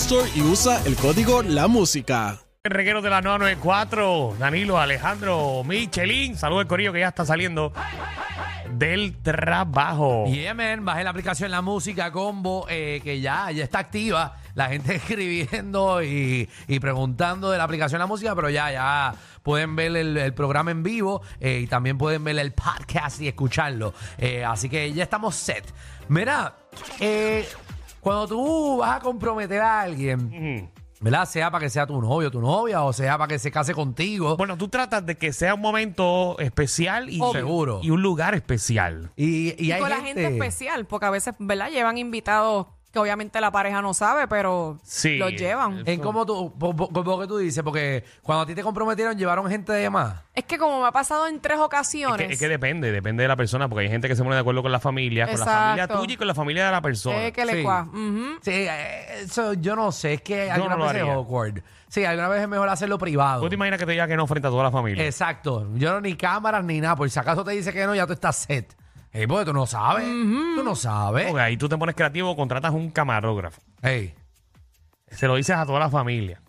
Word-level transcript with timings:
Store 0.00 0.30
y 0.34 0.42
usa 0.42 0.80
el 0.86 0.94
código 0.94 1.42
La 1.42 1.66
Música. 1.66 2.38
El 2.62 2.70
reguero 2.70 3.02
de 3.02 3.10
la 3.10 3.20
994, 3.20 4.36
Danilo, 4.38 4.78
Alejandro, 4.78 5.64
Michelin. 5.64 6.36
Saludos 6.36 6.62
el 6.62 6.68
corillo 6.68 6.92
que 6.92 7.00
ya 7.00 7.08
está 7.08 7.26
saliendo 7.26 7.72
del 8.70 9.16
trabajo. 9.20 10.26
Yeah, 10.26 10.54
man, 10.54 10.84
bajé 10.84 11.02
la 11.02 11.10
aplicación 11.10 11.50
La 11.50 11.62
Música 11.62 12.12
Combo, 12.12 12.66
eh, 12.70 13.00
que 13.02 13.20
ya, 13.20 13.50
ya 13.50 13.64
está 13.64 13.80
activa. 13.80 14.36
La 14.54 14.68
gente 14.68 14.94
escribiendo 14.96 16.02
y, 16.02 16.48
y 16.68 16.78
preguntando 16.78 17.50
de 17.50 17.58
la 17.58 17.64
aplicación 17.64 17.98
La 17.98 18.06
Música, 18.06 18.34
pero 18.36 18.50
ya, 18.50 18.70
ya 18.70 19.14
pueden 19.42 19.74
ver 19.74 19.96
el, 19.96 20.16
el 20.16 20.32
programa 20.32 20.70
en 20.70 20.82
vivo 20.82 21.22
eh, 21.40 21.60
y 21.64 21.66
también 21.66 21.98
pueden 21.98 22.22
ver 22.22 22.38
el 22.38 22.52
podcast 22.52 23.20
y 23.20 23.28
escucharlo. 23.28 23.94
Eh, 24.16 24.44
así 24.44 24.68
que 24.68 24.92
ya 24.92 25.02
estamos 25.02 25.34
set. 25.34 25.64
Mira, 26.08 26.54
eh, 27.00 27.46
cuando 28.08 28.28
tú 28.28 28.76
vas 28.78 28.96
a 28.96 29.00
comprometer 29.00 29.60
a 29.60 29.80
alguien, 29.82 30.70
¿verdad? 31.00 31.26
Sea 31.26 31.50
para 31.50 31.64
que 31.64 31.70
sea 31.70 31.86
tu 31.86 32.00
novio, 32.00 32.30
tu 32.30 32.40
novia, 32.40 32.82
o 32.82 32.92
sea 32.92 33.18
para 33.18 33.28
que 33.28 33.38
se 33.38 33.50
case 33.50 33.74
contigo. 33.74 34.36
Bueno, 34.36 34.56
tú 34.56 34.68
tratas 34.68 35.04
de 35.06 35.16
que 35.16 35.32
sea 35.32 35.54
un 35.54 35.60
momento 35.60 36.38
especial 36.38 37.10
y, 37.10 37.20
Seguro. 37.32 37.80
y 37.82 37.90
un 37.90 38.02
lugar 38.02 38.34
especial. 38.34 39.10
y, 39.16 39.54
y 39.62 39.68
Y 39.68 39.72
hay 39.72 39.80
con 39.80 39.90
la 39.90 40.00
gente 40.00 40.26
especial, 40.26 40.86
porque 40.86 41.06
a 41.06 41.10
veces, 41.10 41.34
¿verdad? 41.38 41.70
Llevan 41.70 41.98
invitados 41.98 42.66
que 42.92 42.98
obviamente 42.98 43.40
la 43.40 43.50
pareja 43.50 43.82
no 43.82 43.92
sabe, 43.92 44.26
pero 44.28 44.78
Sí. 44.82 45.18
los 45.18 45.32
llevan. 45.32 45.82
En 45.86 46.00
cómo 46.00 46.24
tú, 46.24 46.52
po- 46.58 46.74
po- 46.74 46.88
como 46.88 47.20
que 47.20 47.26
tú 47.26 47.36
dices, 47.38 47.62
porque 47.62 48.02
cuando 48.22 48.42
a 48.42 48.46
ti 48.46 48.54
te 48.54 48.62
comprometieron, 48.62 49.16
llevaron 49.18 49.48
gente 49.50 49.72
de 49.72 49.90
más. 49.90 50.22
Es 50.34 50.44
que 50.44 50.56
como 50.56 50.80
me 50.80 50.86
ha 50.88 50.92
pasado 50.92 51.26
en 51.26 51.38
tres 51.40 51.58
Es 51.58 51.62
ocasiones, 51.64 52.26
que, 52.26 52.32
es 52.32 52.38
que 52.38 52.48
depende, 52.48 52.90
depende 52.90 53.22
de 53.24 53.28
la 53.28 53.36
persona, 53.36 53.68
porque 53.68 53.84
hay 53.84 53.90
gente 53.90 54.08
que 54.08 54.16
se 54.16 54.22
pone 54.22 54.34
de 54.36 54.40
acuerdo 54.40 54.62
con 54.62 54.72
la 54.72 54.80
familia, 54.80 55.26
con 55.26 55.38
la 55.38 55.44
familia 55.44 55.84
Exacto. 55.84 56.00
tuya 56.02 56.14
y 56.14 56.16
con 56.16 56.26
la 56.26 56.34
familia 56.34 56.64
de 56.66 56.72
la 56.72 56.80
persona. 56.80 57.26
eh, 57.26 57.32
que 57.32 57.44
le 57.44 57.56
Sí. 57.56 57.62
cua. 57.62 57.82
Ujú. 57.82 58.24
Sí, 58.42 58.50
eh, 58.52 59.20
eso 59.24 59.52
yo 59.54 59.76
no 59.76 59.92
sé, 59.92 60.14
es 60.14 60.22
que 60.22 60.50
alguna 60.50 60.74
no 60.74 60.78
lo 60.78 60.84
vez 60.86 60.94
es 60.96 61.00
haría. 61.02 61.14
awkward. 61.14 61.62
Sí, 61.88 62.04
alguna 62.04 62.28
vez 62.28 62.42
es 62.42 62.48
mejor 62.48 62.68
hacerlo 62.68 62.98
privado. 62.98 63.40
¿Tú 63.42 63.48
te 63.48 63.54
imaginas 63.54 63.78
que 63.80 63.86
te 63.86 63.92
diga 63.92 64.06
que 64.06 64.16
no 64.16 64.26
frente 64.26 64.46
a 64.48 64.50
toda 64.50 64.62
la 64.64 64.70
familia? 64.70 65.04
Exacto. 65.04 65.66
Yo 65.76 65.90
no 65.92 66.00
ni 66.00 66.16
cámaras 66.16 66.62
ni 66.64 66.80
nada. 66.80 66.96
Por 66.96 67.08
si 67.10 67.18
acaso 67.18 67.44
te 67.44 67.52
dice 67.52 67.72
que 67.72 67.86
no, 67.86 67.94
ya 67.94 68.06
tú 68.06 68.12
estás 68.14 68.36
set. 68.36 68.74
Ey, 69.12 69.26
porque 69.26 69.44
tú 69.46 69.52
no 69.52 69.66
sabes. 69.66 70.04
Tú 70.04 70.62
no 70.62 70.74
sabes. 70.76 71.26
Porque 71.28 71.42
ahí 71.42 71.56
tú 71.56 71.68
te 71.68 71.76
pones 71.78 71.94
creativo, 71.94 72.36
contratas 72.36 72.72
un 72.72 72.90
camarógrafo. 72.90 73.60
Ey. 73.82 74.14
Se 75.10 75.26
lo 75.26 75.36
dices 75.36 75.56
a 75.56 75.64
toda 75.64 75.80
la 75.80 75.88
familia. 75.90 76.40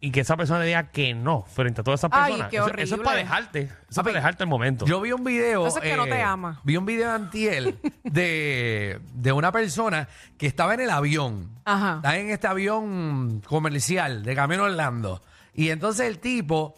Y 0.00 0.10
que 0.10 0.20
esa 0.20 0.36
persona 0.36 0.58
le 0.60 0.66
diga 0.66 0.90
que 0.90 1.14
no 1.14 1.42
frente 1.42 1.80
a 1.80 1.84
todas 1.84 2.00
esas 2.00 2.10
Ay, 2.12 2.32
personas. 2.32 2.50
qué 2.50 2.56
eso, 2.56 2.66
eso 2.66 2.74
es 2.82 2.90
horrible. 2.92 3.04
para 3.04 3.16
dejarte. 3.18 3.60
Eso 3.60 3.72
es 3.88 3.94
Papi, 3.96 4.06
para 4.08 4.14
dejarte 4.18 4.42
el 4.42 4.48
momento. 4.50 4.84
Yo 4.84 5.00
vi 5.00 5.12
un 5.12 5.22
video. 5.22 5.64
Eso 5.66 5.78
es 5.78 5.84
que 5.84 5.96
no 5.96 6.06
te 6.06 6.20
ama. 6.20 6.60
Vi 6.64 6.76
un 6.76 6.84
video 6.86 7.12
antiel 7.12 7.78
de, 8.02 9.00
de 9.14 9.32
una 9.32 9.52
persona 9.52 10.08
que 10.38 10.48
estaba 10.48 10.74
en 10.74 10.80
el 10.80 10.90
avión. 10.90 11.50
Ajá. 11.64 11.96
Estaba 11.96 12.16
en 12.16 12.30
este 12.30 12.48
avión 12.48 13.42
comercial 13.46 14.24
de 14.24 14.34
Camino 14.34 14.64
a 14.64 14.66
Orlando. 14.66 15.22
Y 15.54 15.68
entonces 15.68 16.08
el 16.08 16.18
tipo 16.18 16.74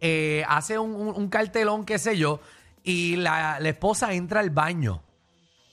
eh, 0.00 0.44
hace 0.48 0.78
un, 0.78 0.94
un- 0.94 1.16
un 1.16 1.28
cartelón, 1.28 1.84
qué 1.84 1.98
sé 1.98 2.16
yo, 2.16 2.38
y 2.88 3.16
la, 3.16 3.60
la 3.60 3.68
esposa 3.68 4.12
entra 4.14 4.40
al 4.40 4.48
baño. 4.50 5.02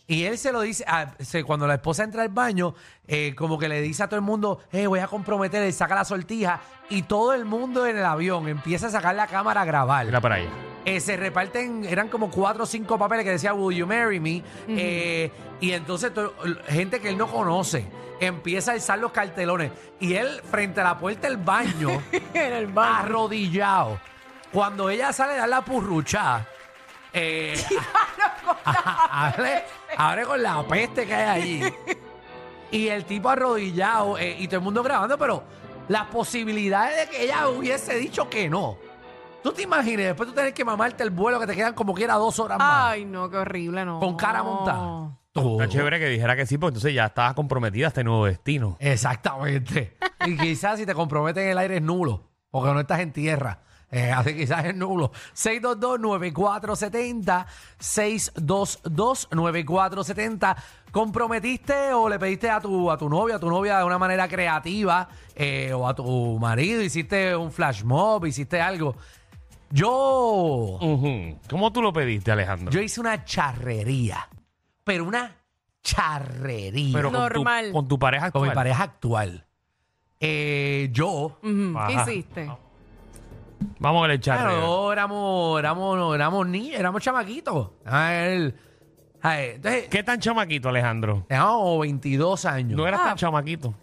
Y 0.08 0.26
él 0.26 0.38
se 0.38 0.52
lo 0.52 0.62
dice, 0.62 0.84
ah, 0.88 1.14
se- 1.20 1.44
cuando 1.44 1.66
la 1.66 1.76
esposa 1.76 2.04
entra 2.04 2.22
al 2.24 2.30
baño, 2.30 2.76
eh, 3.08 3.34
como 3.36 3.58
que 3.58 3.68
le 3.70 3.82
dice 3.82 4.04
a 4.04 4.08
todo 4.08 4.18
el 4.18 4.26
mundo, 4.26 4.60
eh, 4.72 4.86
voy 4.86 5.00
a 5.00 5.08
comprometer, 5.08 5.64
él 5.64 5.74
saca 5.74 5.96
la 5.96 6.04
sortija, 6.06 6.60
y 6.90 7.04
todo 7.04 7.34
el 7.34 7.46
mundo 7.46 7.88
en 7.88 7.98
el 7.98 8.06
avión 8.06 8.48
empieza 8.48 8.88
a 8.88 8.90
sacar 8.92 9.16
la 9.16 9.28
cámara 9.28 9.62
a 9.62 9.66
grabar. 9.66 10.06
Mira 10.06 10.22
para 10.22 10.36
allá. 10.36 10.50
Eh, 10.86 11.00
se 11.00 11.18
reparten, 11.18 11.86
eran 11.86 12.10
como 12.10 12.30
cuatro 12.30 12.64
o 12.64 12.68
cinco 12.68 13.00
papeles 13.00 13.24
que 13.26 13.32
decía 13.32 13.54
Will 13.56 13.76
you 13.78 13.88
marry 13.88 14.20
me? 14.20 14.44
Eh, 14.68 15.32
y 15.60 15.72
entonces 15.72 16.14
to- 16.14 16.36
gente 16.68 17.00
que 17.00 17.10
él 17.10 17.18
no 17.18 17.26
conoce 17.28 17.88
empieza 18.20 18.72
a 18.72 18.74
alzar 18.76 19.00
los 19.00 19.12
cartelones 19.12 19.72
y 20.00 20.14
él 20.14 20.42
frente 20.52 20.82
a 20.82 20.84
la 20.84 20.98
puerta 21.00 21.28
del 21.28 21.38
baño, 21.38 21.90
en 22.36 22.54
el 22.54 22.68
baño. 22.68 22.96
arrodillado. 22.98 24.00
Cuando 24.54 24.90
ella 24.92 25.12
sale 25.12 25.34
a 25.34 25.38
dar 25.38 25.50
la 25.50 25.66
purrucha, 25.66 26.46
eh, 27.16 27.56
abre, 28.66 29.64
abre 29.98 30.26
con 30.26 30.44
la 30.44 30.64
peste 30.68 31.06
que 31.06 31.16
hay 31.16 31.42
allí. 31.42 31.74
Y 32.72 32.90
el 32.90 33.06
tipo 33.06 33.30
arrodillado 33.30 34.18
eh, 34.18 34.36
y 34.38 34.48
todo 34.48 34.58
el 34.58 34.64
mundo 34.64 34.84
grabando, 34.84 35.18
pero 35.18 35.44
las 35.88 36.08
posibilidades 36.08 36.98
de 36.98 37.16
que 37.16 37.24
ella 37.24 37.48
hubiese 37.48 37.96
dicho 37.96 38.30
que 38.30 38.50
no. 38.50 38.78
¿Tú 39.44 39.54
te 39.54 39.62
imaginas? 39.62 40.08
Después 40.08 40.28
tú 40.28 40.36
tener 40.36 40.54
que 40.54 40.66
mamarte 40.66 41.04
el 41.04 41.12
vuelo 41.12 41.40
que 41.40 41.46
te 41.46 41.56
quedan 41.56 41.74
como 41.74 41.94
quiera 41.94 42.16
dos 42.16 42.38
horas 42.40 42.58
más. 42.58 42.92
Ay, 42.92 43.06
no, 43.06 43.30
qué 43.30 43.38
horrible, 43.38 43.86
no. 43.86 44.00
Con 44.00 44.18
cara 44.18 44.42
montada. 44.44 45.16
Tú. 45.32 45.62
Está 45.62 45.72
chévere 45.72 46.00
que 46.00 46.08
dijera 46.08 46.36
que 46.36 46.46
sí, 46.48 46.58
porque 46.58 46.72
entonces 46.72 46.94
ya 46.94 47.06
estabas 47.06 47.36
comprometida 47.36 47.86
a 47.86 47.90
este 47.90 48.04
nuevo 48.04 48.26
destino. 48.26 48.76
Exactamente. 48.80 49.96
y 50.26 50.36
quizás 50.36 50.80
si 50.80 50.86
te 50.86 50.96
comprometen 50.96 51.48
el 51.48 51.58
aire 51.60 51.78
es 51.78 51.82
nulo, 51.84 52.32
porque 52.50 52.74
no 52.74 52.80
estás 52.80 53.00
en 53.02 53.14
tierra. 53.14 53.60
Eh, 53.92 54.12
así 54.12 54.36
quizás 54.36 54.66
es 54.66 54.76
nulo. 54.76 55.12
622-9470. 55.36 57.46
622-9470. 57.80 60.56
¿Comprometiste 60.92 61.94
o 61.94 62.08
le 62.10 62.18
pediste 62.20 62.50
a 62.50 62.60
tu, 62.62 62.90
a 62.90 62.98
tu 62.98 63.10
novia, 63.10 63.36
a 63.36 63.40
tu 63.40 63.50
novia 63.50 63.80
de 63.80 63.84
una 63.84 63.98
manera 63.98 64.28
creativa? 64.28 65.08
eh, 65.36 65.74
o 65.74 65.88
a 65.88 65.94
tu 65.94 66.38
marido, 66.40 66.82
hiciste 66.82 67.36
un 67.36 67.52
flash 67.52 67.84
mob, 67.84 68.26
hiciste 68.26 68.62
algo. 68.62 68.96
Yo. 69.70 70.78
Ujú. 70.82 71.38
¿Cómo 71.50 71.72
tú 71.74 71.82
lo 71.82 71.92
pediste, 71.92 72.32
Alejandro? 72.32 72.72
Yo 72.72 72.82
hice 72.82 73.02
una 73.02 73.26
charrería. 73.26 74.30
Pero 74.86 75.04
una 75.04 75.36
charrería. 75.84 76.94
Pero 76.94 77.12
con 77.12 77.20
tu, 77.20 77.24
Normal. 77.36 77.72
con 77.74 77.88
tu 77.88 78.00
pareja 78.00 78.32
con 78.32 78.42
actual. 78.44 78.50
mi 78.50 78.56
pareja 78.56 78.84
actual. 78.84 79.46
Eh, 80.22 80.90
yo. 80.94 81.38
Ujú, 81.44 81.74
¿Qué 81.88 81.96
Ajá. 81.96 82.12
hiciste? 82.12 82.50
Vamos 83.80 84.00
a 84.00 84.02
ver 84.04 84.12
el 84.12 84.20
chat. 84.20 84.40
Claro, 84.40 84.92
éramos, 84.92 85.60
éramos, 85.60 86.16
éramos 86.16 86.48
niños, 86.48 86.80
éramos 86.80 87.02
chamaquitos. 87.02 87.70
A 87.86 88.10
ver, 88.10 88.56
a 89.22 89.30
ver, 89.36 89.56
entonces, 89.56 89.88
¿Qué 89.90 90.04
tan 90.04 90.20
chamaquito, 90.20 90.70
Alejandro? 90.70 91.26
teníamos 91.28 91.80
22 91.82 92.46
años. 92.46 92.78
No 92.78 92.88
eras 92.88 93.02
Ah. 93.04 93.08
tan 93.10 93.16
chamaquito. 93.18 93.74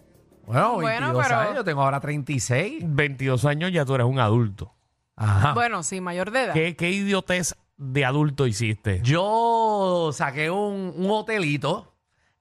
bueno, 0.46 0.74
Bueno, 0.74 1.06
22 1.06 1.26
pero- 1.26 1.38
años, 1.40 1.54
yo 1.56 1.64
tengo 1.64 1.82
ahora 1.82 2.00
36. 2.00 2.84
22 2.86 3.44
años 3.44 3.72
ya 3.72 3.84
tú 3.84 3.94
eres 3.94 4.06
un 4.06 4.18
adulto. 4.18 4.74
Ajá. 5.16 5.52
Bueno, 5.54 5.82
sí, 5.82 6.00
mayor 6.00 6.30
de 6.30 6.44
edad. 6.44 6.52
¿Qué, 6.54 6.74
qué 6.76 6.90
idiotez 6.90 7.54
de 7.76 8.04
adulto 8.04 8.46
hiciste? 8.46 9.00
Yo 9.04 10.10
saqué 10.12 10.50
un, 10.50 10.92
un 10.96 11.10
hotelito 11.10 11.94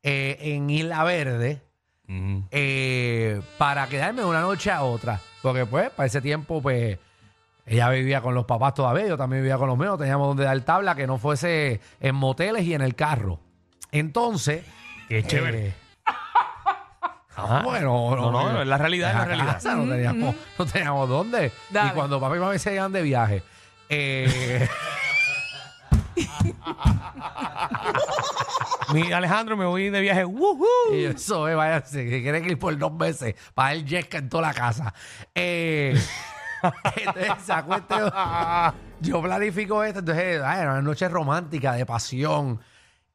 eh, 0.04 0.38
en 0.40 0.70
Isla 0.70 1.04
Verde 1.04 1.62
eh, 2.52 3.42
para 3.58 3.88
quedarme 3.88 4.22
de 4.22 4.28
una 4.28 4.42
noche 4.42 4.72
a 4.72 4.84
otra. 4.84 5.20
Porque 5.42 5.66
pues, 5.66 5.90
para 5.92 6.08
ese 6.08 6.22
tiempo, 6.22 6.62
pues, 6.62 6.98
ella 7.66 7.90
vivía 7.90 8.22
con 8.22 8.34
los 8.36 8.46
papás 8.46 8.74
todavía, 8.74 9.08
yo 9.08 9.18
también 9.18 9.42
vivía 9.44 9.58
con 9.58 9.68
los 9.68 9.78
míos, 9.78 9.98
teníamos 9.98 10.28
donde 10.28 10.44
dar 10.46 10.60
tabla 10.62 10.96
que 10.96 11.08
no 11.08 11.18
fuese 11.18 11.80
en 12.00 12.16
moteles 12.16 12.64
y 12.64 12.74
en 12.74 12.82
el 12.82 12.96
carro. 12.96 13.40
Entonces... 13.92 14.64
Qué 15.08 15.24
chévere. 15.24 15.68
eh, 15.68 15.74
Ajá. 17.36 17.62
bueno, 17.64 18.16
No, 18.16 18.32
no, 18.32 18.62
es 18.62 18.68
la 18.68 18.78
realidad, 18.78 19.12
es 19.12 19.16
la 19.18 19.26
realidad. 19.26 19.54
casa 19.54 19.76
no 19.76 19.90
teníamos, 19.90 20.36
no 20.58 20.66
teníamos 20.66 21.10
dónde. 21.10 21.52
Dale. 21.70 21.90
Y 21.90 21.94
cuando 21.94 22.20
papá 22.20 22.36
y 22.36 22.40
mamá 22.40 22.58
se 22.58 22.74
iban 22.74 22.92
de 22.92 23.02
viaje, 23.02 23.44
eh, 23.90 24.68
Mi 28.94 29.12
Alejandro, 29.14 29.56
me 29.56 29.66
voy 29.66 29.90
de 29.90 30.02
viaje. 30.02 30.26
¡Woohoo! 30.26 30.94
Y 30.94 31.06
eso, 31.06 31.48
eh, 31.48 31.56
vaya, 31.56 31.82
si 31.86 32.04
quiere 32.22 32.40
ir 32.40 32.60
por 32.60 32.78
dos 32.78 32.92
meses 32.94 33.36
para 33.54 33.74
el 33.74 33.86
yesca 33.86 34.18
en 34.18 34.30
toda 34.30 34.48
la 34.50 34.54
casa. 34.54 34.94
Eh, 35.34 35.98
entonces, 36.96 38.14
yo 39.02 39.22
planifico 39.22 39.84
esto, 39.84 40.00
entonces, 40.00 40.42
ay, 40.44 40.62
era 40.62 40.72
una 40.72 40.82
noche 40.82 41.08
romántica, 41.10 41.74
de 41.74 41.86
pasión. 41.86 42.60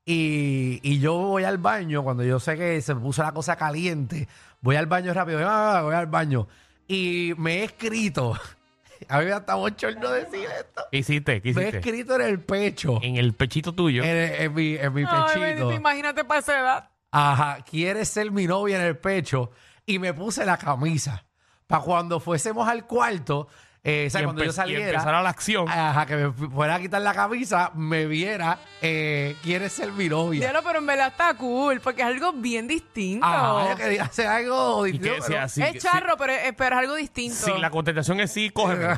Y, 0.04 0.81
y 0.82 1.00
yo 1.00 1.14
voy 1.14 1.44
al 1.44 1.58
baño, 1.58 2.02
cuando 2.04 2.22
yo 2.22 2.38
sé 2.38 2.56
que 2.56 2.81
se 2.81 2.94
puso 2.94 3.22
la 3.22 3.32
cosa 3.32 3.56
caliente, 3.56 4.28
voy 4.60 4.76
al 4.76 4.87
baño 4.87 5.12
rápido, 5.12 5.40
ah, 5.43 5.82
voy 5.82 5.94
al 5.94 6.06
baño. 6.06 6.46
Y 6.87 7.32
me 7.37 7.58
he 7.58 7.64
escrito, 7.64 8.34
a 9.08 9.19
mí 9.19 9.25
me 9.25 9.32
hasta 9.32 9.56
bochorno 9.56 10.10
decir 10.10 10.48
esto, 10.58 10.82
¿Qué 10.93 10.98
hiciste? 10.98 11.43
¿Qué 11.43 11.52
me 11.52 11.62
he 11.64 11.69
escrito 11.69 12.14
en 12.14 12.22
el 12.22 12.40
pecho, 12.40 13.00
en, 13.02 13.16
el 13.16 13.34
pechito 13.34 13.72
tuyo. 13.72 14.04
en 14.04 14.54
mi, 14.54 14.76
en 14.76 14.94
mi 14.94 15.02
Ay, 15.02 15.08
pechito. 15.08 15.40
bendito, 15.40 15.72
imagínate 15.72 16.25
para 16.25 16.40
esa 16.40 16.60
edad. 16.60 16.90
Ajá, 17.10 17.58
quieres 17.69 18.08
ser 18.08 18.31
mi 18.31 18.46
novia 18.46 18.78
en 18.78 18.87
el 18.87 18.96
pecho 18.96 19.50
y 19.87 19.98
me 19.98 20.12
puse 20.12 20.44
la 20.44 20.56
camisa 20.56 21.25
para 21.66 21.82
cuando 21.82 22.20
fuésemos 22.20 22.68
al 22.68 22.86
cuarto, 22.86 23.48
eh, 23.88 24.06
o 24.08 24.10
sea, 24.10 24.24
cuando 24.24 24.42
yo 24.42 24.50
y 24.50 24.52
saliera, 24.52 24.84
empezara 24.86 25.22
la 25.22 25.28
acción. 25.30 25.68
ajá, 25.68 26.06
que 26.06 26.16
me 26.16 26.32
fu- 26.32 26.50
fuera 26.50 26.74
a 26.74 26.80
quitar 26.80 27.00
la 27.02 27.14
camisa, 27.14 27.70
me 27.74 28.06
viera, 28.06 28.58
eh, 28.82 29.36
quieres 29.44 29.72
ser 29.72 29.92
mi 29.92 30.08
novia. 30.08 30.40
Diablo, 30.40 30.60
pero 30.64 30.80
en 30.80 30.86
verdad 30.86 31.06
está 31.08 31.34
cool, 31.34 31.80
porque 31.80 32.02
es 32.02 32.08
algo 32.08 32.32
bien 32.32 32.66
distinto. 32.66 33.24
Ajá, 33.24 33.76
que 33.76 34.00
hace 34.00 34.26
algo 34.26 34.86
y 34.88 34.92
distinto, 34.92 35.14
que 35.14 35.20
pero- 35.22 35.32
sea 35.32 35.42
así. 35.44 35.62
es 35.62 35.72
que- 35.72 35.78
charro, 35.78 36.16
pero, 36.16 36.32
es, 36.32 36.52
pero 36.56 36.74
es 36.76 36.80
algo 36.82 36.94
distinto. 36.96 37.36
Si, 37.36 37.52
si 37.52 37.58
la 37.58 37.70
contestación 37.70 38.19
es 38.20 38.32
sí, 38.32 38.50
cógeme. 38.50 38.86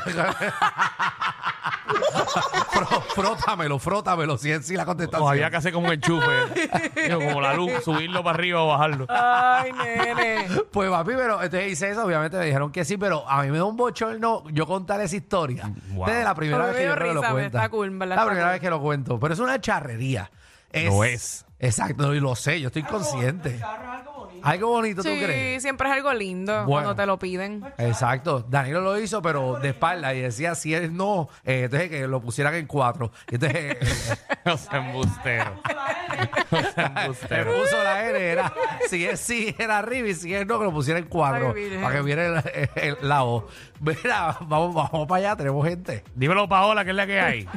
Fró- 1.89 3.03
frótamelo, 3.15 3.79
frótamelo, 3.79 4.37
si 4.39 4.51
es 4.51 4.67
sí 4.67 4.77
la 4.77 4.85
contestación. 4.85 5.27
O 5.27 5.31
había 5.31 5.51
que 5.51 5.57
hacer 5.57 5.73
como 5.73 5.89
un 5.89 5.95
enchufe. 5.95 6.27
Digo, 7.07 7.19
como 7.21 7.41
la 7.41 7.55
luz, 7.55 7.73
subirlo 7.85 8.23
para 8.23 8.37
arriba 8.37 8.63
o 8.63 8.69
bajarlo. 8.69 9.07
Ay, 9.09 9.73
nene. 9.73 10.47
Pues 10.73 10.91
papi, 10.91 11.13
pero 11.17 11.43
entonces 11.43 11.73
hice 11.73 11.91
eso, 11.91 12.05
obviamente 12.05 12.37
me 12.39 12.47
dijeron 12.47 12.71
que 12.71 12.85
sí, 12.85 12.97
pero 12.97 13.29
a 13.29 13.43
mí 13.43 13.51
me 13.51 13.59
da 13.59 13.65
un 13.65 13.77
bochorno 13.77 14.45
yo 14.51 14.67
contar 14.67 15.01
esa 15.01 15.17
historia. 15.17 15.71
Wow. 15.91 16.07
Desde 16.07 16.25
la 16.25 16.35
primera 16.35 16.65
A 16.65 16.67
mí 16.69 16.73
vez 16.75 16.75
me 16.75 16.81
que 16.81 16.85
yo 16.87 16.93
dio 16.93 16.97
creo 16.97 17.09
que 17.09 17.15
lo 17.27 17.33
cuento. 17.33 17.59
está 17.59 17.69
cool, 17.71 17.91
¿verdad? 17.91 18.07
La 18.09 18.15
Está 18.15 18.27
primera 18.27 18.47
cool. 18.47 18.53
vez 18.53 18.61
que 18.61 18.71
lo 18.71 18.81
cuento, 18.81 19.19
pero 19.21 19.35
es 19.35 19.41
una 19.41 19.61
charrería. 19.61 20.31
Lo 20.73 21.05
es. 21.05 21.45
Exacto, 21.61 22.15
y 22.15 22.21
lo 22.21 22.37
sé, 22.37 22.61
yo 22.61 22.69
estoy 22.69 22.85
consciente. 22.85 23.59
Algo 24.43 24.69
bonito, 24.69 25.03
¿tú 25.03 25.09
Sí, 25.09 25.21
crees? 25.23 25.63
siempre 25.63 25.89
es 25.89 25.95
algo 25.95 26.13
lindo 26.13 26.53
Bueno. 26.53 26.69
cuando 26.69 26.95
te 26.95 27.07
lo 27.07 27.19
piden. 27.19 27.65
Exacto. 27.79 28.41
Danilo 28.49 28.81
lo 28.81 28.99
hizo, 28.99 29.21
pero 29.23 29.59
de 29.59 29.71
espalda 29.71 30.15
y 30.15 30.21
decía 30.21 30.55
si 30.55 30.75
él 30.75 30.97
no, 30.97 31.29
eh, 31.45 31.63
entonces 31.65 31.91
que 31.91 32.07
lo 32.07 32.21
pusieran 32.21 32.55
en 32.55 32.67
cuatro. 32.67 33.11
Y 33.31 33.35
Entonces, 33.37 34.19
No 34.45 34.57
sea 34.57 34.79
embustero. 34.79 35.55
No 36.51 36.63
sea 36.73 36.87
él 36.87 37.03
embustero. 37.03 37.53
puso 37.61 37.83
la 37.85 38.09
N, 38.09 38.19
era, 38.19 38.53
si 38.89 39.05
es 39.05 39.21
sí, 39.21 39.55
era 39.59 39.79
arriba 39.79 40.09
y 40.09 40.15
si 40.15 40.35
es 40.35 40.47
no, 40.47 40.59
que 40.59 40.65
lo 40.65 40.73
pusiera 40.73 40.99
en 40.99 41.07
cuatro. 41.07 41.49
Ay, 41.49 41.63
Virgen. 41.63 41.81
para 41.83 41.95
que 41.97 42.03
viera 42.03 42.27
el, 42.41 42.71
el- 42.77 42.97
la 43.03 43.25
O. 43.25 43.47
Mira, 43.81 44.37
vamos, 44.43 44.75
vamos 44.75 45.07
para 45.07 45.19
allá, 45.19 45.37
tenemos 45.37 45.67
gente. 45.67 46.03
Dímelo, 46.15 46.49
Paola, 46.49 46.85
¿qué 46.85 46.91
es 46.91 46.97
la 46.97 47.07
que 47.07 47.21
hay? 47.21 47.49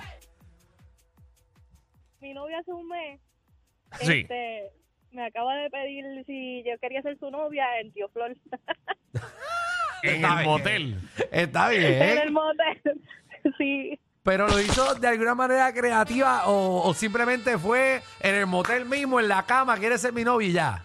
mi 2.19 2.33
novia 2.33 2.59
hace 2.59 2.71
un 2.71 2.87
mes 2.87 3.19
Sí. 4.01 4.19
este, 4.21 4.71
me 5.11 5.25
acaba 5.25 5.55
de 5.55 5.69
pedir 5.69 6.05
si 6.25 6.63
yo 6.65 6.77
quería 6.79 7.01
ser 7.01 7.17
su 7.19 7.29
novia 7.31 7.65
en 7.79 7.91
Tío 7.91 8.07
Flor. 8.09 8.35
En 10.03 10.25
el 10.25 10.45
motel. 10.45 10.99
Está 11.31 11.71
en 11.73 11.79
bien. 11.79 12.17
el 12.17 12.31
motel. 12.31 12.81
sí. 13.57 13.99
Pero 14.23 14.47
lo 14.47 14.59
hizo 14.59 14.95
de 14.95 15.07
alguna 15.07 15.35
manera 15.35 15.71
creativa 15.73 16.47
o, 16.47 16.87
o 16.87 16.93
simplemente 16.95 17.57
fue 17.59 18.01
en 18.19 18.35
el 18.35 18.47
motel 18.47 18.85
mismo, 18.85 19.19
en 19.19 19.27
la 19.27 19.43
cama, 19.43 19.77
quiere 19.77 19.97
ser 19.99 20.11
mi 20.13 20.23
novia 20.23 20.47
y 20.47 20.51
ya. 20.53 20.83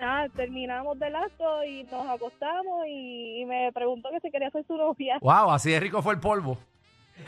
Ah, 0.00 0.26
terminamos 0.36 0.98
del 0.98 1.14
acto 1.16 1.64
y 1.64 1.84
nos 1.84 2.06
acostamos 2.08 2.86
y, 2.88 3.40
y 3.40 3.44
me 3.46 3.70
preguntó 3.72 4.10
que 4.10 4.20
si 4.20 4.30
quería 4.30 4.50
ser 4.50 4.66
su 4.66 4.76
novia. 4.76 5.16
Wow, 5.22 5.50
así 5.52 5.70
de 5.70 5.80
rico 5.80 6.02
fue 6.02 6.12
el 6.14 6.20
polvo. 6.20 6.58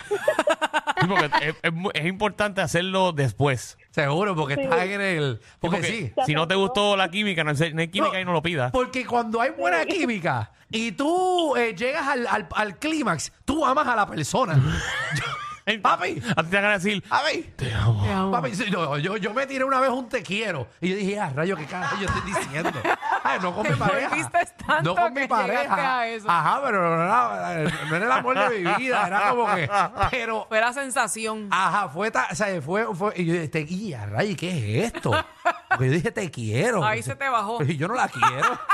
Sí, 0.09 1.07
porque 1.09 1.27
es, 1.49 1.57
es 1.63 1.73
mu- 1.73 1.91
es 1.95 2.05
importante 2.07 2.61
hacerlo 2.61 3.13
después. 3.13 3.79
Seguro, 3.95 4.35
porque 4.35 4.57
Sí. 4.57 4.63
está 4.63 4.85
en 4.85 5.01
el. 5.01 5.41
Porque, 5.61 5.77
Porque 5.77 5.87
sí. 5.87 6.13
si 6.27 6.35
no 6.35 6.49
te 6.49 6.57
gustó 6.57 6.97
la 6.97 7.09
química, 7.09 7.45
no 7.45 7.51
hay, 7.53 7.73
no 7.73 7.81
hay 7.81 7.87
química 7.89 8.15
No. 8.15 8.21
y 8.21 8.25
no 8.25 8.33
lo 8.33 8.43
pidas. 8.43 8.73
Porque 8.73 9.07
cuando 9.07 9.41
hay 9.41 9.51
buena 9.51 9.85
química 9.87 10.51
y 10.69 10.91
tú 10.93 11.55
eh, 11.57 11.77
llegas 11.77 12.09
al, 12.09 12.27
al, 12.27 12.49
al 12.57 12.77
clímax, 12.81 13.31
tú 13.45 13.65
amas 13.65 13.87
a 13.87 13.95
la 13.95 14.05
persona. 14.07 14.61
Papi. 15.81 16.23
A 16.37 16.43
ti 16.43 16.51
te 16.51 16.57
van 16.57 16.65
a 16.67 16.73
decir, 16.79 17.03
ver. 17.25 17.53
te 17.57 17.73
amo. 17.73 18.03
Te 18.05 18.11
amo. 18.13 18.31
Papi, 18.33 18.55
sí, 18.55 18.71
no, 18.71 18.99
yo, 18.99 19.17
yo 19.17 19.33
me 19.33 19.47
tiré 19.47 19.65
una 19.65 19.81
vez 19.81 19.89
un 19.91 20.09
te 20.11 20.23
quiero. 20.23 20.69
Y 20.81 20.91
yo 20.91 20.97
dije, 20.97 21.19
ah, 21.19 21.33
rayo, 21.35 21.57
¿qué 21.57 21.65
carajo 21.65 21.97
yo 21.99 22.07
estoy 22.07 22.23
diciendo? 22.33 22.71
Ay, 23.25 23.39
no 23.41 23.55
con 23.55 23.67
mi 23.67 23.75
pareja. 23.75 24.31
tanto 24.67 24.83
No 24.83 24.95
con 24.95 25.15
mi 25.15 25.27
pareja. 25.27 25.63
llegaste 25.63 25.81
a 25.81 26.09
eso. 26.09 26.31
Ajá, 26.31 26.61
pero 26.63 26.97
no 26.97 27.03
era, 27.03 27.71
no 27.89 27.97
era 27.97 28.05
el 28.05 28.13
amor 28.13 28.39
de 28.51 28.59
mi 28.61 28.75
vida. 28.75 29.07
Era 29.07 29.31
como 29.31 29.47
que. 29.55 29.71
Pero. 30.11 30.45
Fue 30.49 30.61
la 30.61 30.73
sensación. 30.75 31.49
Ajá, 31.51 31.89
fue, 31.89 32.11
ta- 32.11 32.29
o 32.31 32.35
sea, 32.35 32.61
fue, 32.61 32.95
fue, 32.95 33.15
y 33.17 33.25
yo 33.25 33.33
dije, 33.33 33.49
te 33.49 33.61
guía, 33.61 34.05
Ray, 34.05 34.35
¿qué 34.37 34.85
es 34.85 34.93
esto? 34.93 35.13
Porque 35.71 35.87
yo 35.87 35.93
dije, 35.93 36.11
te 36.13 36.31
quiero. 36.31 36.85
Ahí 36.85 37.03
se 37.03 37.17
te 37.17 37.27
bajó. 37.29 37.63
Y 37.65 37.77
yo 37.79 37.89
no 37.89 37.95
la 37.95 38.09
quiero. 38.09 38.59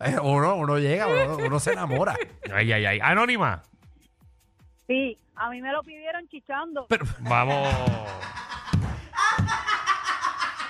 Eh, 0.00 0.18
uno, 0.20 0.56
uno 0.56 0.78
llega, 0.78 1.06
uno, 1.06 1.36
uno 1.38 1.58
se 1.58 1.72
enamora. 1.72 2.14
Ay, 2.54 2.70
ay, 2.72 2.84
ay. 2.84 3.00
Anónima. 3.02 3.62
Sí, 4.86 5.16
a 5.36 5.50
mí 5.50 5.60
me 5.60 5.72
lo 5.72 5.82
pidieron 5.82 6.26
chichando. 6.28 6.86
Pero, 6.88 7.04
Vamos. 7.20 7.68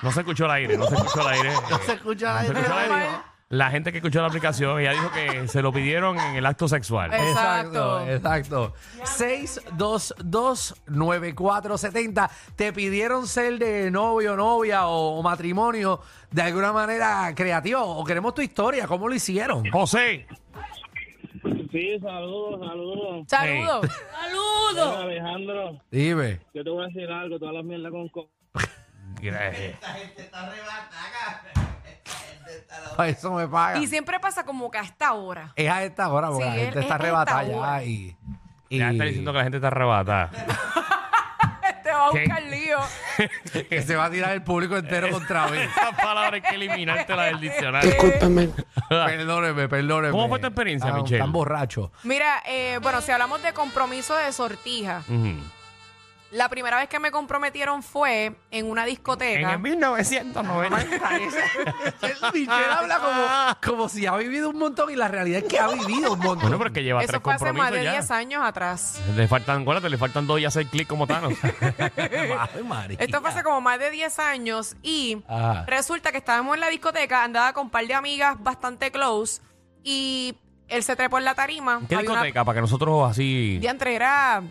No 0.02 0.10
se 0.10 0.20
escuchó 0.20 0.46
el 0.46 0.50
aire, 0.50 0.76
no 0.76 0.86
se 0.86 0.94
escuchó 0.96 1.20
el 1.20 1.28
aire. 1.34 1.50
no 1.70 1.78
se 1.78 1.86
No 1.86 1.92
escuchó 1.92 2.26
el 2.30 2.56
aire. 2.92 3.06
La 3.50 3.70
gente 3.70 3.92
que 3.92 3.98
escuchó 3.98 4.22
la 4.22 4.28
aplicación, 4.28 4.80
ella 4.80 4.92
dijo 4.92 5.12
que 5.12 5.46
se 5.46 5.60
lo 5.60 5.70
pidieron 5.72 6.18
en 6.18 6.36
el 6.36 6.46
acto 6.46 6.66
sexual. 6.68 7.12
Exacto, 7.12 8.00
Exacto. 8.08 8.74
exacto. 9.04 9.76
6229470. 9.76 12.30
¿Te 12.56 12.72
pidieron 12.72 13.26
ser 13.26 13.58
de 13.58 13.90
novio, 13.90 14.36
novia 14.36 14.86
o, 14.86 15.18
o 15.18 15.22
matrimonio 15.22 16.00
de 16.30 16.40
alguna 16.42 16.72
manera 16.72 17.30
creativa? 17.36 17.82
¿O 17.82 18.02
queremos 18.04 18.34
tu 18.34 18.40
historia? 18.40 18.86
¿Cómo 18.86 19.06
lo 19.06 19.14
hicieron? 19.14 19.70
José. 19.70 20.26
Sí, 21.72 21.98
saludos, 22.00 22.60
saludos. 22.68 23.24
Saludos. 23.28 23.86
¡Saludos! 24.12 24.96
Alejandro, 24.98 25.80
Dime. 25.90 26.40
yo 26.54 26.62
te 26.64 26.70
voy 26.70 26.84
a 26.84 26.86
decir 26.88 27.10
algo, 27.10 27.38
todas 27.38 27.54
las 27.54 27.64
mierdas 27.64 27.90
con 27.90 28.08
co- 28.10 28.28
Gracias. 29.22 29.78
A 32.98 33.08
Eso 33.08 33.32
me 33.32 33.48
paga. 33.48 33.78
Y 33.78 33.86
siempre 33.86 34.20
pasa 34.20 34.44
como 34.44 34.70
que 34.70 34.78
a 34.78 34.82
esta 34.82 35.14
hora. 35.14 35.52
Es 35.56 35.70
a 35.70 35.82
esta 35.84 36.12
hora, 36.12 36.28
porque 36.28 36.44
Sí, 36.44 36.50
la 36.50 36.54
gente 36.56 36.62
es- 36.62 36.68
está 36.68 36.78
es 36.80 36.84
esta 36.84 36.94
arrebatada 36.94 37.44
ya 37.78 37.84
y, 37.84 38.16
y- 38.68 38.78
Ya 38.78 38.90
está 38.90 39.04
diciendo 39.04 39.32
que 39.32 39.38
la 39.38 39.44
gente 39.44 39.56
está 39.58 39.68
arrebatada. 39.68 40.30
Te 41.82 41.90
va 41.90 42.06
a 42.06 42.10
buscar 42.10 42.42
que 43.68 43.82
se 43.82 43.96
va 43.96 44.06
a 44.06 44.10
tirar 44.10 44.32
el 44.32 44.42
público 44.42 44.76
entero 44.76 45.10
contra 45.10 45.48
mí. 45.48 45.58
Esa 45.76 45.92
palabra 45.96 46.36
hay 46.36 46.40
que 46.42 46.54
eliminártela 46.54 47.24
del 47.24 47.40
diccionario. 47.40 47.92
perdóneme, 48.88 49.68
perdóneme. 49.68 50.10
¿Cómo 50.12 50.28
fue 50.28 50.38
tu 50.38 50.46
experiencia, 50.46 50.90
Tan- 50.90 51.02
Michelle? 51.02 51.18
Tan 51.20 51.32
borracho. 51.32 51.92
Mira, 52.04 52.42
eh, 52.46 52.78
bueno, 52.82 53.00
si 53.00 53.10
hablamos 53.12 53.42
de 53.42 53.52
compromiso 53.52 54.14
de 54.16 54.32
sortija, 54.32 55.02
Ujú. 55.08 55.34
La 56.32 56.48
primera 56.48 56.78
vez 56.78 56.88
que 56.88 56.98
me 56.98 57.10
comprometieron 57.10 57.82
fue 57.82 58.34
en 58.50 58.68
una 58.70 58.82
En 58.84 58.88
discoteca. 58.88 59.52
el 59.52 59.58
1990. 59.60 60.76
Michelle 62.32 62.50
habla 62.50 62.98
como, 62.98 63.76
como 63.76 63.88
si 63.88 64.06
ha 64.06 64.16
vivido 64.16 64.48
un 64.50 64.58
montón 64.58 64.90
y 64.90 64.96
la 64.96 65.08
realidad 65.08 65.40
es 65.42 65.44
que 65.44 65.58
ha 65.58 65.68
vivido 65.68 66.12
un 66.14 66.18
montón. 66.18 66.40
Bueno, 66.40 66.58
porque 66.58 66.82
lleva 66.82 67.02
Eso 67.02 67.08
tres 67.12 67.22
fue 67.22 67.34
hace 67.34 67.52
más 67.52 67.70
de 67.70 67.84
ya. 67.84 67.92
10 67.92 68.10
años 68.10 68.42
atrás. 68.44 69.00
Le 69.14 69.28
faltan, 69.28 69.62
acuérdate, 69.62 69.90
le 69.90 69.98
faltan 69.98 70.26
dos 70.26 70.40
y 70.40 70.44
hacer 70.44 70.66
clic 70.66 70.88
como 70.88 71.06
Thanos. 71.06 71.34
Ay, 71.96 72.62
marica. 72.64 73.04
Esto 73.04 73.20
fue 73.20 73.30
hace 73.30 73.42
como 73.42 73.60
más 73.60 73.78
de 73.78 73.90
10 73.90 74.18
años 74.18 74.76
y 74.82 75.22
Ajá. 75.28 75.64
resulta 75.66 76.12
que 76.12 76.18
estábamos 76.18 76.54
en 76.54 76.60
la 76.60 76.68
discoteca, 76.68 77.24
andaba 77.24 77.52
con 77.52 77.64
un 77.64 77.70
par 77.70 77.86
de 77.86 77.94
amigas 77.94 78.36
bastante 78.42 78.90
close 78.90 79.42
y 79.84 80.34
él 80.68 80.82
se 80.82 80.96
trepó 80.96 81.18
en 81.18 81.24
la 81.24 81.34
tarima. 81.34 81.80
¿Qué 81.88 81.94
Había 81.94 82.10
una- 82.10 82.20
discoteca? 82.22 82.44
Para 82.44 82.56
que 82.56 82.60
nosotros 82.62 83.10
así... 83.10 83.58
Diantre, 83.58 83.94
era 83.94 84.42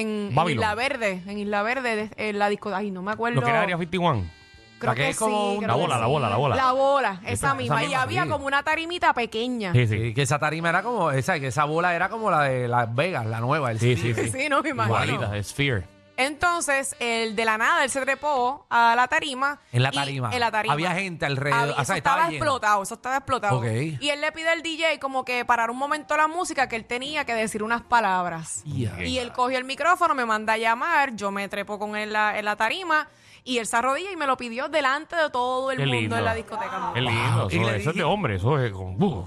en, 0.00 0.08
en 0.28 0.34
Babylon. 0.34 0.62
Isla 0.62 0.74
Verde, 0.74 1.22
en 1.26 1.38
Isla 1.38 1.62
Verde, 1.62 1.96
de- 1.96 2.28
en 2.28 2.38
la 2.38 2.48
discoteca. 2.48 2.78
Ay, 2.78 2.90
no 2.90 3.02
me 3.02 3.12
acuerdo. 3.12 3.36
Lo 3.40 3.42
que 3.42 3.50
era 3.50 3.62
Area 3.62 3.76
51. 3.76 4.38
Creo 4.78 4.92
La 4.92 4.94
que 4.94 5.02
que, 5.02 5.08
es 5.10 5.16
como 5.18 5.52
sí. 5.52 5.58
una- 5.58 5.66
La 5.68 5.74
que 5.74 5.80
bola, 5.80 5.98
la 5.98 6.04
sí. 6.04 6.10
bola, 6.10 6.30
la 6.30 6.36
bola. 6.36 6.56
La 6.56 6.72
bola, 6.72 7.20
esa, 7.24 7.30
esa 7.32 7.54
misma. 7.54 7.82
y 7.82 7.86
misma, 7.88 8.02
había 8.02 8.22
sí. 8.24 8.28
como 8.30 8.46
una 8.46 8.62
tarimita 8.62 9.12
pequeña. 9.12 9.72
Sí, 9.72 9.86
sí. 9.88 9.98
Sí, 9.98 10.14
que 10.14 10.22
esa 10.22 10.38
tarima 10.38 10.68
era 10.68 10.82
como, 10.84 11.10
esa, 11.10 11.40
que 11.40 11.48
esa 11.48 11.64
bola 11.64 11.96
era 11.96 12.08
como 12.08 12.30
la 12.30 12.42
de 12.44 12.68
Las 12.68 12.94
Vegas, 12.94 13.26
la 13.26 13.40
nueva. 13.40 13.72
El 13.72 13.80
Sí, 13.80 13.96
sí, 13.96 14.14
sí. 14.14 14.30
Sí, 14.30 14.48
no 14.48 14.62
me 14.62 14.68
imagino. 14.70 15.04
Igualita, 15.14 15.42
Sphere. 15.42 15.82
Entonces, 16.18 16.96
el 16.98 17.36
de 17.36 17.44
la 17.44 17.56
nada, 17.58 17.84
él 17.84 17.90
se 17.90 18.00
trepó 18.00 18.66
a 18.68 18.94
la 18.96 19.06
tarima. 19.08 19.60
En 19.72 19.82
la 19.84 19.90
y- 19.92 19.94
tarima. 19.96 20.30
En 20.34 20.40
la 20.40 20.50
tarima. 20.50 20.74
Había 20.74 20.90
gente 20.92 21.24
alrededor. 21.24 21.60
Había- 21.60 21.72
o 21.72 21.76
sea, 21.76 21.82
eso 21.84 21.94
estaba 21.94 22.16
estaba 22.16 22.30
lleno. 22.30 22.44
explotado, 22.44 22.82
eso 22.82 22.94
estaba 22.94 23.16
explotado. 23.16 23.58
Ok. 23.58 23.66
Y 24.00 24.08
él 24.10 24.20
le 24.20 24.32
pide 24.32 24.48
al 24.50 24.62
DJ 24.62 24.98
como 24.98 25.24
que 25.24 25.44
parar 25.44 25.70
un 25.70 25.78
momento 25.78 26.16
la 26.16 26.26
música 26.28 26.68
que 26.68 26.76
él 26.76 26.84
tenía 26.86 27.24
que 27.24 27.34
decir 27.34 27.62
unas 27.62 27.82
palabras. 27.82 28.62
Ya. 28.66 29.00
Y 29.02 29.18
él 29.18 29.32
cogió 29.32 29.56
el 29.58 29.64
micrófono, 29.64 30.14
me 30.14 30.26
manda 30.26 30.54
a 30.54 30.58
llamar, 30.58 31.14
yo 31.14 31.30
me 31.30 31.48
trepo 31.48 31.78
con 31.78 31.96
él 31.96 32.08
en 32.08 32.12
la, 32.12 32.38
en 32.38 32.44
la 32.44 32.56
tarima 32.56 33.08
Y 33.44 33.58
él 33.58 33.66
se 33.66 33.76
arrodilla 33.76 34.10
y 34.10 34.16
me 34.16 34.26
lo 34.26 34.36
pidió 34.36 34.68
delante 34.68 35.16
de 35.16 35.30
todo 35.30 35.70
el 35.70 35.78
Qué 35.78 35.84
mundo 35.84 36.00
lindo. 36.00 36.16
en 36.18 36.24
la 36.24 36.34
discoteca. 36.34 36.90
Qué 36.92 37.00
lindo. 37.00 37.48
Y 37.50 37.56
Eso, 37.56 37.70
le 37.70 37.76
eso 37.76 37.90
es 37.90 37.96
dije- 37.96 37.98
de 37.98 38.04
hombre. 38.04 38.36
Eso 38.36 38.58
es 38.58 38.72
con. 38.72 39.02
uh, 39.02 39.24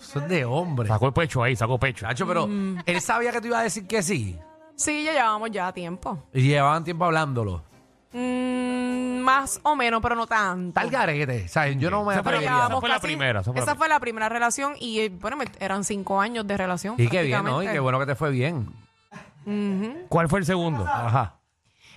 Eso 0.00 0.18
es 0.18 0.28
de 0.28 0.44
hombre. 0.44 0.88
sacó 0.88 1.06
el 1.06 1.12
pecho 1.12 1.42
ahí, 1.42 1.54
sacó 1.54 1.78
pecho. 1.78 2.06
Chacho, 2.06 2.26
pero 2.26 2.48
él 2.86 3.00
sabía 3.00 3.30
que 3.30 3.40
tú 3.40 3.46
ibas 3.48 3.60
a 3.60 3.62
decir 3.64 3.86
que 3.86 4.02
sí. 4.02 4.36
Sí, 4.80 5.04
ya 5.04 5.12
llevamos 5.12 5.50
ya 5.50 5.70
tiempo. 5.72 6.22
Y 6.32 6.40
llevaban 6.42 6.82
tiempo 6.84 7.04
hablándolo. 7.04 7.62
Mm, 8.12 9.18
más 9.20 9.60
o 9.62 9.76
menos, 9.76 10.00
pero 10.02 10.14
no 10.16 10.26
tanto. 10.26 10.72
Tal 10.80 10.88
garete. 10.90 11.44
O 11.44 11.48
sea, 11.48 11.68
yo 11.68 11.90
no 11.90 12.02
me 12.04 12.14
Esa 12.14 12.22
fue 12.22 12.32
la- 12.32 12.38
atrevería. 12.38 12.38
esa 12.48 12.54
Llevábamos 12.56 12.80
fue 12.80 12.88
la 12.88 12.98
primera, 13.00 13.40
esa 13.40 13.52
fue 13.52 13.88
la 13.88 13.94
esa 13.94 14.00
primera 14.00 14.28
relación 14.30 14.72
y 14.80 15.00
eh, 15.00 15.08
bueno, 15.10 15.36
me- 15.36 15.44
eran 15.60 15.84
cinco 15.84 16.20
años 16.20 16.46
de 16.46 16.56
relación. 16.56 16.94
Y 16.98 17.08
qué 17.08 17.22
bien, 17.24 17.44
¿no? 17.44 17.62
Y 17.62 17.66
prácticamente. 17.66 17.72
qué 17.74 17.80
bueno 17.80 17.98
que 18.00 18.06
te 18.06 18.14
fue 18.14 18.30
bien. 18.30 18.68
¿Cuál 20.08 20.28
fue 20.28 20.38
el 20.40 20.46
segundo? 20.46 20.86
Ajá. 20.86 21.36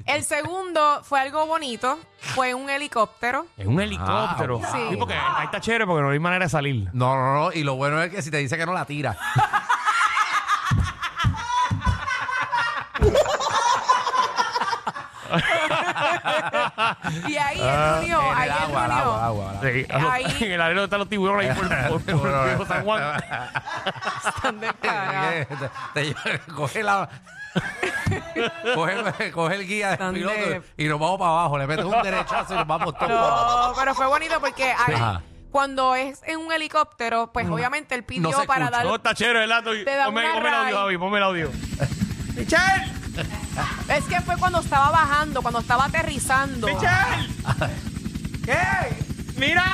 El 0.06 0.24
segundo 0.24 1.02
fue 1.04 1.20
algo 1.22 1.46
bonito, 1.46 2.00
fue 2.20 2.54
un 2.54 2.70
helicóptero. 2.70 3.46
En 3.58 3.68
un 3.70 3.80
helicóptero. 3.80 4.60
Ah, 4.64 4.72
Sí. 4.74 4.96
porque 4.98 5.14
ahí 5.14 5.46
está 5.46 5.62
chévere 5.62 5.86
porque 5.86 6.02
no 6.02 6.10
hay 6.10 6.20
manera 6.20 6.46
de 6.46 6.50
salir. 6.50 6.90
No, 6.94 7.16
no, 7.16 7.34
no. 7.36 7.52
Y 7.54 7.64
lo 7.64 7.76
bueno 7.76 8.02
es 8.02 8.10
que 8.12 8.22
si 8.22 8.30
te 8.32 8.38
dice 8.38 8.58
que 8.58 8.66
no 8.66 8.74
la 8.74 8.86
tira. 8.86 9.16
Y 17.28 17.38
ahí 17.38 17.60
él 17.60 18.04
unió, 18.04 18.22
en 18.22 18.38
ahí 18.38 18.50
el 18.50 18.56
él 18.56 18.62
agua, 18.64 18.84
al 18.86 18.92
unió. 18.92 19.04
agua, 19.04 19.16
al 19.16 19.28
agua. 19.28 19.50
al 19.50 19.56
agua. 19.58 19.72
Sí, 19.72 19.86
a 19.90 20.00
los- 20.00 20.12
Ahí- 20.12 20.26
en 20.42 20.52
el 20.52 20.58
donde 20.60 20.84
están 20.84 21.00
los 21.00 21.10
tiburones 21.10 21.50
ahí 21.50 21.56
por, 21.58 21.68
por, 21.70 22.02
por- 22.04 22.22
por 22.32 22.46
Viejo 22.46 22.66
San 22.66 22.84
Juan. 22.84 23.24
Están 24.36 24.60
descarados. 24.60 25.48
te, 25.48 25.70
te 25.94 26.06
lleva- 26.06 26.40
coge 26.56 26.84
la. 26.84 27.10
coge, 28.76 29.32
coge 29.32 29.56
el 29.56 29.68
guía 29.68 29.90
del 29.90 29.98
Tan 29.98 30.14
piloto 30.14 30.36
de- 30.36 30.62
y 30.78 30.86
nos 30.88 31.00
vamos 31.00 31.20
para 31.20 31.32
abajo. 31.32 31.58
Le 31.58 31.68
metes 31.68 31.86
un 31.86 32.02
derechazo 32.02 32.54
y 32.54 32.58
nos 32.58 32.68
vamos 32.68 32.86
todos 32.94 32.98
para 33.00 33.14
abajo. 33.20 33.68
No, 33.70 33.76
pero 33.80 33.96
fue 33.96 34.06
bonito 34.08 34.40
porque 34.40 34.72
ahí, 34.72 34.94
Ajá. 34.96 35.22
cuando 35.52 35.96
es 35.96 36.22
en 36.26 36.40
un 36.40 36.52
helicóptero, 36.52 37.32
pues 37.32 37.48
obviamente 37.50 37.96
él 37.96 38.04
pidió 38.04 38.32
se 38.32 38.46
para 38.48 38.66
escucha. 38.66 38.78
dar. 38.78 38.86
No, 38.88 38.96
está 38.96 39.14
chévere 39.14 39.44
el 39.44 39.50
dato. 39.50 39.74
y- 39.76 39.86
Te 39.86 39.96
da 39.96 40.06
Ponme, 40.06 40.26
una 40.26 40.34
ponme 40.34 40.50
el 40.50 40.56
audio. 40.56 40.78
Javi, 40.78 40.98
ponme 40.98 41.18
el 41.18 41.24
audio. 41.24 41.52
¡Michelle! 42.36 43.03
Es 43.90 44.06
que 44.06 44.22
fue 44.22 44.38
cuando 44.38 44.60
estaba 44.60 44.90
bajando, 44.90 45.42
cuando 45.42 45.60
estaba 45.60 45.86
aterrizando. 45.86 46.68
¡Michelle! 46.68 47.30
¿Qué? 48.46 48.60
¡Mira! 49.38 49.66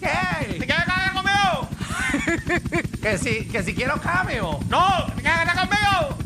¿Qué? 0.00 0.58
¿Te 0.58 0.66
quieres 0.66 0.84
cagar 0.84 1.12
conmigo? 1.12 1.68
Que 3.02 3.18
si, 3.18 3.46
que 3.46 3.62
si 3.62 3.74
quiero 3.74 4.00
cambio. 4.00 4.58
¡No! 4.68 5.06
¿Te 5.14 5.22
quieres 5.22 5.38
cagar 5.38 5.68
conmigo? 5.68 6.18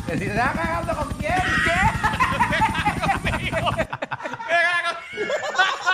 Que 0.06 0.12
si 0.12 0.18
te 0.18 0.26
estás 0.26 0.52
cagando 0.56 0.96
con 0.96 1.08
quién. 1.18 1.32
¿Quieres 1.64 1.92
cagar 2.82 3.20
conmigo? 3.22 3.56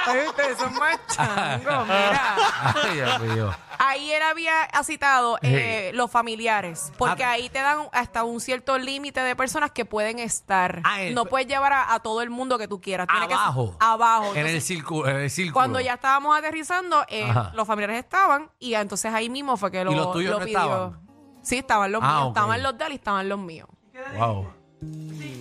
Ay, 0.06 0.26
ustedes 0.28 0.58
son 0.58 0.74
más 0.74 0.98
changos, 1.14 1.86
mira. 1.86 2.36
Ay, 2.74 2.94
Dios 2.94 3.20
mío. 3.20 3.54
Ahí 3.90 4.12
él 4.12 4.22
había 4.22 4.68
citado 4.84 5.38
eh, 5.42 5.90
los 5.94 6.10
familiares, 6.10 6.92
porque 6.96 7.24
Ah. 7.24 7.32
ahí 7.32 7.48
te 7.48 7.60
dan 7.60 7.88
hasta 7.92 8.24
un 8.24 8.40
cierto 8.40 8.78
límite 8.78 9.20
de 9.20 9.34
personas 9.36 9.70
que 9.72 9.84
pueden 9.84 10.18
estar. 10.18 10.80
Ah, 10.84 11.02
el- 11.02 11.14
no 11.14 11.24
puedes 11.26 11.46
llevar 11.48 11.72
a, 11.72 11.92
a 11.94 12.00
todo 12.00 12.22
el 12.22 12.30
mundo 12.30 12.56
que 12.58 12.68
tú 12.68 12.80
quieras. 12.80 13.06
Tiene 13.08 13.26
que 13.26 13.32
ser- 13.34 13.42
Abajo. 13.42 13.76
abajo. 13.80 14.34
En 14.34 14.46
el 14.46 14.62
círculo. 14.62 15.08
En 15.08 15.16
el 15.16 15.30
círculo. 15.30 15.54
cuando 15.54 15.80
ya 15.80 15.94
estábamos 15.94 16.38
aterrizando, 16.38 17.04
eh, 17.08 17.24
Ajá. 17.28 17.52
los 17.54 17.66
familiares 17.66 18.04
estaban 18.04 18.50
y 18.58 18.74
entonces 18.74 19.12
ahí 19.12 19.28
mismo 19.28 19.56
fue 19.56 19.70
que 19.70 19.82
lo, 19.84 19.92
¿Y 19.92 19.96
los 19.96 20.12
tuyos 20.12 20.32
lo 20.32 20.38
no 20.40 20.44
pidió. 20.44 20.58
estaban? 20.60 21.00
Sí, 21.42 21.58
estaban 21.58 21.90
los 21.92 22.02
Ah, 22.04 22.06
míos. 22.08 22.22
ok. 22.22 22.28
Estaban 22.36 22.62
los 22.62 22.78
de 22.78 22.84
él 22.86 22.92
y 22.92 22.94
estaban 22.96 23.28
los 23.28 23.38
míos. 23.38 23.68
Wow. 24.16 24.52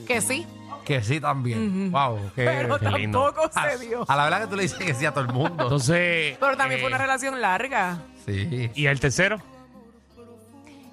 Que 0.08 0.22
sí, 0.22 0.46
Que 0.86 1.04
sí 1.04 1.20
también. 1.22 1.92
Wow. 1.92 2.32
Pero 2.36 2.80
qué 2.80 2.90
lindo. 2.90 3.32
tampoco 3.32 3.52
se 3.54 3.78
dio. 3.86 4.06
a 4.08 4.16
la 4.16 4.24
verdad 4.24 4.42
que 4.42 4.48
tú 4.48 4.56
le 4.56 4.64
dices 4.64 4.80
que 4.80 4.94
sí 4.96 5.06
a 5.06 5.12
todo 5.14 5.24
el 5.24 5.32
mundo. 5.32 5.64
Entonces. 5.64 6.36
Pero 6.40 6.58
también 6.58 6.80
eh, 6.80 6.82
fue 6.82 6.88
una 6.90 6.98
relación 6.98 7.40
larga. 7.40 8.00
Sí. 8.26 8.72
¿Y 8.76 8.86
el 8.88 9.00
tercero? 9.00 9.40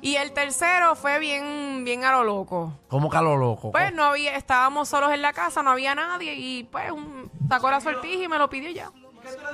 Y 0.00 0.16
el 0.16 0.32
tercero 0.32 0.94
fue 0.94 1.18
bien, 1.18 1.82
bien 1.84 2.04
a 2.04 2.12
lo 2.12 2.24
loco. 2.24 2.72
¿Cómo 2.88 3.08
calo 3.08 3.36
loco? 3.36 3.72
Pues 3.72 3.92
no 3.92 4.04
había, 4.04 4.36
estábamos 4.36 4.88
solos 4.88 5.12
en 5.12 5.22
la 5.22 5.32
casa, 5.32 5.62
no 5.62 5.70
había 5.70 5.94
nadie 5.94 6.34
y 6.34 6.64
pues 6.64 6.90
un, 6.92 7.30
sacó 7.48 7.70
la 7.70 7.80
sortija 7.80 8.24
y 8.24 8.28
me 8.28 8.38
lo 8.38 8.48
pidió 8.48 8.70
ya. 8.70 8.92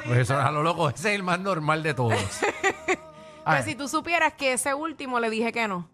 Pues 0.05 0.19
eso 0.19 0.38
es 0.38 0.45
a 0.45 0.50
lo 0.50 0.62
loco. 0.62 0.88
Ese 0.91 1.11
es 1.11 1.14
el 1.17 1.23
más 1.23 1.41
normal 1.41 1.83
de 1.83 1.95
todos. 1.95 2.14
Ay. 2.88 2.97
Pues 3.45 3.64
si 3.64 3.75
tú 3.75 3.88
supieras 3.88 4.35
que 4.35 4.52
ese 4.52 4.75
último 4.75 5.21
le 5.21 5.31
dije 5.31 5.52
que 5.52 5.67
no. 5.67 5.88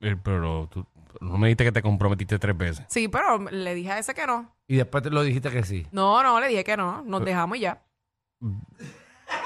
Eh, 0.00 0.16
Pero 0.22 0.68
tú 0.70 0.84
no 1.20 1.38
me 1.38 1.48
dijiste 1.48 1.64
que 1.64 1.72
te 1.72 1.82
comprometiste 1.82 2.38
tres 2.38 2.56
veces. 2.56 2.84
Sí, 2.88 3.08
pero 3.08 3.38
le 3.38 3.74
dije 3.74 3.92
a 3.92 3.98
ese 3.98 4.12
que 4.12 4.26
no. 4.26 4.52
Y 4.66 4.76
después 4.76 5.02
te 5.02 5.10
lo 5.10 5.22
dijiste 5.22 5.50
que 5.50 5.62
sí. 5.64 5.86
No, 5.92 6.22
no, 6.22 6.38
le 6.40 6.48
dije 6.48 6.64
que 6.64 6.76
no. 6.76 7.02
Nos 7.02 7.24
dejamos 7.24 7.56
y 7.56 7.60
ya. 7.60 7.82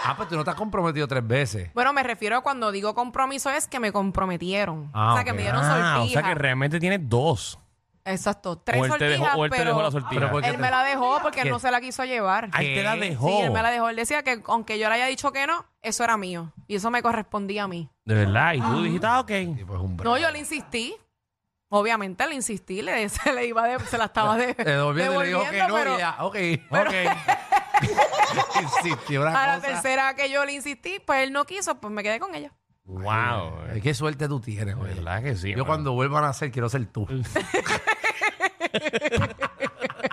Ah, 0.09 0.17
pues 0.17 0.29
tú 0.29 0.37
no 0.37 0.45
te 0.45 0.51
has 0.51 0.57
comprometido 0.57 1.07
tres 1.07 1.27
veces. 1.27 1.71
Bueno, 1.75 1.93
me 1.93 2.03
refiero 2.03 2.37
a 2.37 2.41
cuando 2.43 2.73
digo 2.73 2.95
compromiso 2.95 3.51
es 3.51 3.67
que 3.69 3.79
me 3.81 3.93
comprometieron. 3.93 4.91
Ah, 4.95 5.13
o 5.13 5.15
sea, 5.17 5.25
que 5.25 5.31
ok. 5.31 5.37
me 5.37 5.43
dieron 5.43 5.61
Ah, 5.63 6.01
o 6.03 6.09
sea 6.09 6.23
que 6.23 6.35
realmente 6.35 6.81
tienes 6.81 7.01
dos. 7.09 7.59
Exacto, 8.05 8.57
tres 8.57 8.81
O 8.81 8.85
él 8.87 8.93
te 8.97 9.05
dejó- 9.07 9.27
o 9.37 9.45
él 9.45 9.51
te 9.51 9.57
pero 9.59 9.71
dejó 9.71 9.83
la 9.83 9.91
sortija. 9.91 10.15
Pero 10.21 10.31
¿por 10.31 10.41
qué 10.43 10.49
él 10.49 10.57
te- 10.57 10.63
me 10.63 10.71
la 10.71 10.83
dejó 10.83 11.19
porque 11.21 11.41
él 11.41 11.45
¿Qué? 11.45 11.51
no 11.51 11.59
se 11.59 11.71
la 11.71 11.79
quiso 11.83 12.05
llevar. 12.07 12.49
Ay, 12.53 12.73
te 12.75 12.83
la 12.83 12.97
dejó. 12.97 13.29
Sí, 13.29 13.41
él 13.43 13.51
me 13.51 13.61
la 13.63 13.71
dejó. 13.71 13.91
Él 13.91 13.97
decía 13.97 14.23
que 14.23 14.41
aunque 14.47 14.79
yo 14.79 14.89
le 14.89 14.95
haya 14.95 15.07
dicho 15.07 15.31
que 15.31 15.47
no, 15.47 15.67
eso 15.83 16.05
era 16.05 16.17
mío. 16.17 16.51
Y 16.67 16.77
eso 16.77 16.91
me 16.91 17.03
correspondía 17.03 17.65
a 17.65 17.69
mí. 17.69 17.91
De 18.07 18.15
verdad. 18.15 18.55
Y 18.55 18.63
tú 18.63 18.83
dijiste, 18.83 19.07
ah, 19.07 19.21
ok. 19.21 19.29
Sí, 19.29 19.63
pues 19.67 19.79
un 19.81 19.95
No, 19.99 20.17
yo 20.17 20.31
le 20.31 20.39
insistí. 20.39 20.95
Obviamente 21.71 22.27
le 22.27 22.35
insistí, 22.35 22.81
le, 22.81 23.07
se, 23.11 23.31
le 23.35 23.45
iba 23.47 23.67
de- 23.69 23.79
se 23.81 23.99
la 23.99 24.07
estaba 24.07 24.37
de, 24.39 24.55
Te 24.55 24.65
devolviendo 24.65 25.23
y 25.23 25.27
le 25.27 25.29
dijo 25.39 25.51
que 25.51 25.67
no. 25.67 25.75
pero 25.75 25.95
y 25.97 25.99
ya, 25.99 26.17
ok. 26.21 26.37
Ok. 26.71 26.95
Insistió 28.63 29.23
una 29.23 29.31
a 29.31 29.47
la 29.47 29.55
cosa. 29.57 29.69
tercera 29.69 30.15
que 30.15 30.31
yo 30.31 30.45
le 30.45 30.53
insistí, 30.53 31.01
pues 31.05 31.23
él 31.23 31.33
no 31.33 31.45
quiso, 31.45 31.77
pues 31.81 31.93
me 31.93 32.03
quedé 32.03 32.19
con 32.21 32.35
ella. 32.35 32.53
wow. 32.85 33.55
Ay, 33.73 33.81
qué 33.81 33.95
suerte 33.95 34.29
tú 34.29 34.41
tienes, 34.41 34.77
güey. 34.77 34.95
verdad 34.95 35.23
que 35.23 35.37
sí. 35.37 35.51
Yo 35.51 35.59
mano. 35.59 35.67
cuando 35.67 35.93
vuelvan 35.93 36.25
a 36.25 36.29
nacer 36.29 36.51
quiero 36.51 36.69
ser 36.69 36.87
tú. 36.87 37.07